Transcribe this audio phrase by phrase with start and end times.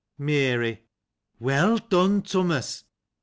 [0.17, 0.81] Mary.—
[1.49, 2.85] Well done, Thomas